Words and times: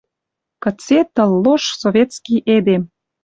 Кыце 0.63 0.99
тыл 1.13 1.31
лош 1.45 1.63
советский 1.81 2.39
эдем 2.55 2.83